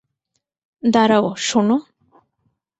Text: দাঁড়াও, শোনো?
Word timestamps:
দাঁড়াও, 0.83 1.25
শোনো? 1.47 1.77